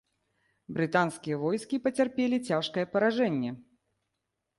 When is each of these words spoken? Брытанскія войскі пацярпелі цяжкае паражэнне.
Брытанскія 0.77 1.35
войскі 1.43 1.79
пацярпелі 1.87 2.37
цяжкае 2.47 2.85
паражэнне. 2.95 3.51